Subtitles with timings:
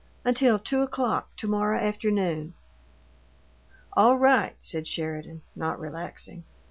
[0.25, 2.55] "Until two o'clock to morrow afternoon."
[3.93, 6.43] "All right," said Sheridan, not relaxing.